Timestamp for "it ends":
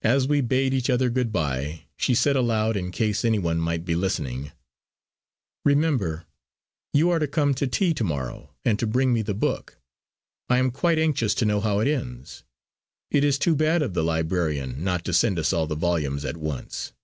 11.80-12.44